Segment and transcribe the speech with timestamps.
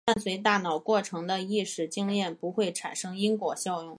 [0.03, 3.89] 伴随大脑过程的意识经验不会产生因果效用。